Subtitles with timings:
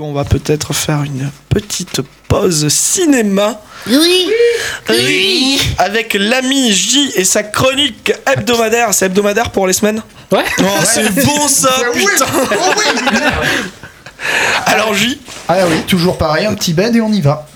[0.00, 3.60] on va peut-être faire une petite pause cinéma.
[3.86, 4.28] Oui.
[4.88, 5.60] Oui.
[5.78, 8.92] Avec l'ami J et sa chronique hebdomadaire.
[8.92, 10.02] C'est hebdomadaire pour les semaines
[10.32, 10.44] Ouais.
[10.58, 12.26] Oh, c'est bon ça, putain.
[14.66, 17.46] Alors J, Ah oui, toujours pareil, un petit bed et on y va.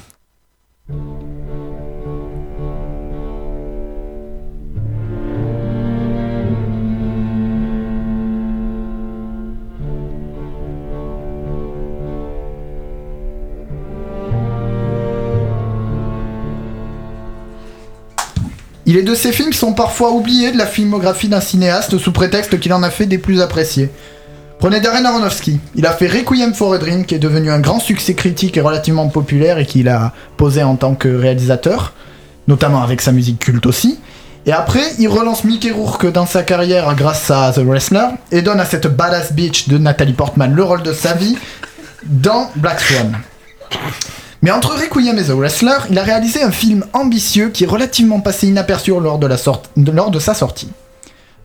[18.94, 22.60] Il est de ces films sont parfois oubliés de la filmographie d'un cinéaste sous prétexte
[22.60, 23.90] qu'il en a fait des plus appréciés.
[24.60, 25.58] Prenez Darren Aronofsky.
[25.74, 28.60] Il a fait Requiem for a Dream, qui est devenu un grand succès critique et
[28.60, 31.92] relativement populaire et qu'il a posé en tant que réalisateur,
[32.46, 33.98] notamment avec sa musique culte aussi.
[34.46, 38.60] Et après, il relance Mickey Rourke dans sa carrière grâce à The Wrestler et donne
[38.60, 41.36] à cette badass bitch de Nathalie Portman le rôle de sa vie
[42.04, 43.18] dans Black Swan.
[44.44, 48.20] Mais entre Requiem et The Wrestler, il a réalisé un film ambitieux qui est relativement
[48.20, 50.68] passé inaperçu lors de, sa sortie.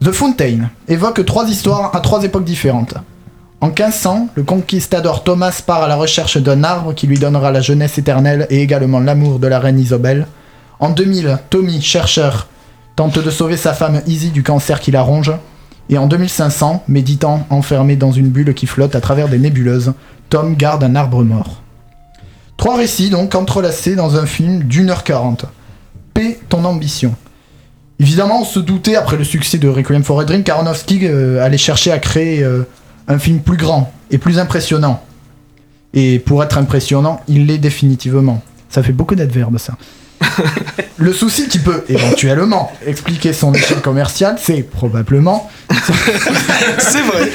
[0.03, 2.95] The Fountain évoque trois histoires à trois époques différentes.
[3.61, 7.61] En 1500, le conquistador Thomas part à la recherche d'un arbre qui lui donnera la
[7.61, 10.27] jeunesse éternelle et également l'amour de la reine Isobel.
[10.81, 12.49] En 2000, Tommy, chercheur,
[12.97, 15.31] tente de sauver sa femme Izzy du cancer qui la ronge.
[15.89, 19.93] Et en 2500, méditant enfermé dans une bulle qui flotte à travers des nébuleuses,
[20.29, 21.61] Tom garde un arbre mort.
[22.59, 25.45] Trois récits donc entrelacés dans un film d'une heure quarante.
[26.13, 27.15] Paix ton ambition.
[28.01, 31.57] Évidemment, on se doutait après le succès de Requiem for a Dream qu'Aronofsky euh, allait
[31.57, 32.63] chercher à créer euh,
[33.07, 35.01] un film plus grand et plus impressionnant.
[35.93, 38.41] Et pour être impressionnant, il l'est définitivement.
[38.67, 39.77] Ça fait beaucoup d'adverbes ça.
[40.97, 45.49] le souci qui peut éventuellement expliquer son échec commercial, c'est probablement
[46.79, 47.31] c'est vrai.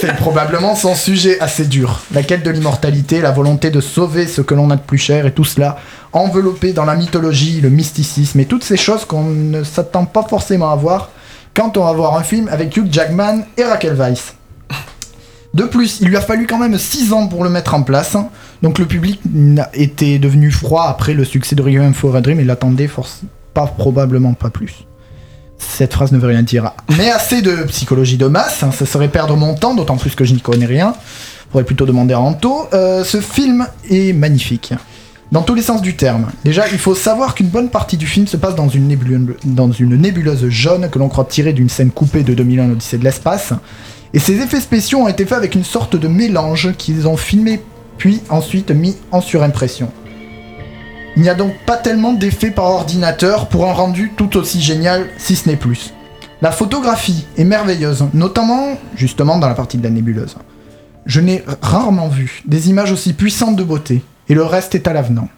[0.00, 2.00] c'est probablement son sujet assez dur.
[2.12, 5.26] La quête de l'immortalité, la volonté de sauver ce que l'on a de plus cher
[5.26, 5.78] et tout cela
[6.12, 10.70] enveloppé dans la mythologie, le mysticisme et toutes ces choses qu'on ne s'attend pas forcément
[10.70, 11.10] à voir
[11.54, 14.34] quand on va voir un film avec Hugh Jackman et Raquel Weisz.
[15.54, 18.16] De plus, il lui a fallu quand même 6 ans pour le mettre en place.
[18.62, 19.20] Donc le public
[19.74, 22.90] était devenu froid après le succès de Requiem for a Dream et l'attendait
[23.54, 24.84] pas probablement pas plus.
[25.58, 26.72] Cette phrase ne veut rien dire.
[26.96, 30.24] Mais assez de psychologie de masse, hein, ça serait perdre mon temps, d'autant plus que
[30.24, 30.94] je n'y connais rien.
[31.50, 32.68] Faudrait plutôt demander à Anto.
[32.72, 34.72] Euh, ce film est magnifique.
[35.32, 36.26] Dans tous les sens du terme.
[36.44, 39.70] Déjà, il faut savoir qu'une bonne partie du film se passe dans une, nébule- dans
[39.72, 43.52] une nébuleuse jaune que l'on croit tirée d'une scène coupée de 2001 l'Odyssée de l'espace.
[44.14, 47.60] Et ces effets spéciaux ont été faits avec une sorte de mélange qu'ils ont filmé
[47.98, 49.90] puis ensuite mis en surimpression.
[51.16, 55.08] Il n'y a donc pas tellement d'effets par ordinateur pour un rendu tout aussi génial,
[55.18, 55.92] si ce n'est plus.
[56.40, 60.36] La photographie est merveilleuse, notamment justement dans la partie de la nébuleuse.
[61.06, 64.92] Je n'ai rarement vu des images aussi puissantes de beauté, et le reste est à
[64.92, 65.28] l'avenant.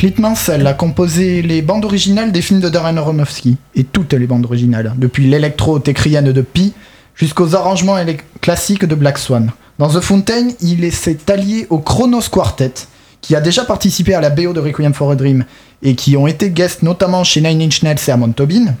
[0.00, 4.26] Clit Mansell a composé les bandes originales des films de Darren Aronofsky, et toutes les
[4.26, 6.72] bandes originales, depuis l'électro técrienne de Pi
[7.14, 7.98] jusqu'aux arrangements
[8.40, 9.52] classiques de Black Swan.
[9.78, 12.72] Dans The Fountain, il s'est allié au Chronos Quartet,
[13.20, 15.44] qui a déjà participé à la BO de Requiem for a Dream
[15.82, 18.74] et qui ont été guests notamment chez Nine Inch Nails et Amon Tobin,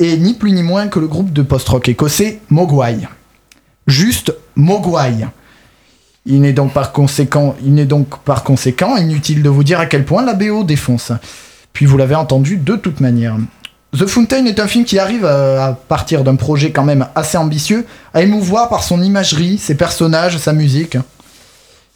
[0.00, 2.96] et ni plus ni moins que le groupe de post-rock écossais Mogwai.
[3.86, 5.28] Juste Mogwai.
[6.26, 9.86] Il n'est donc par conséquent, il n'est donc par conséquent inutile de vous dire à
[9.86, 11.12] quel point la BO défonce.
[11.72, 13.36] Puis vous l'avez entendu de toute manière.
[13.96, 17.86] The Fountain est un film qui arrive à, partir d'un projet quand même assez ambitieux
[18.14, 20.96] à émouvoir par son imagerie, ses personnages, sa musique.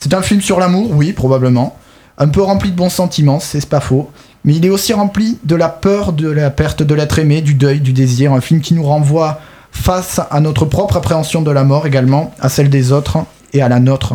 [0.00, 1.76] C'est un film sur l'amour, oui, probablement.
[2.18, 4.10] Un peu rempli de bons sentiments, c'est pas faux.
[4.44, 7.54] Mais il est aussi rempli de la peur de la perte de l'être aimé, du
[7.54, 8.32] deuil, du désir.
[8.32, 9.40] Un film qui nous renvoie
[9.70, 13.18] face à notre propre appréhension de la mort également, à celle des autres
[13.54, 14.14] et à la nôtre.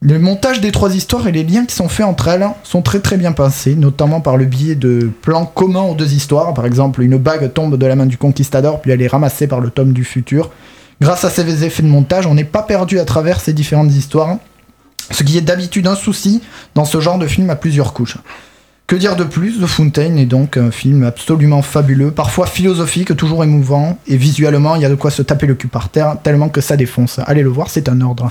[0.00, 3.00] Le montage des trois histoires et les liens qui sont faits entre elles sont très
[3.00, 6.52] très bien pensés, notamment par le biais de plans communs aux deux histoires.
[6.52, 9.60] Par exemple, une bague tombe de la main du conquistador, puis elle est ramassée par
[9.60, 10.50] le tome du futur.
[11.00, 14.36] Grâce à ces effets de montage, on n'est pas perdu à travers ces différentes histoires,
[15.10, 16.42] ce qui est d'habitude un souci
[16.74, 18.18] dans ce genre de film à plusieurs couches.
[18.86, 23.42] Que dire de plus The Fountain est donc un film absolument fabuleux, parfois philosophique, toujours
[23.42, 26.50] émouvant, et visuellement il y a de quoi se taper le cul par terre, tellement
[26.50, 27.18] que ça défonce.
[27.24, 28.30] Allez le voir, c'est un ordre.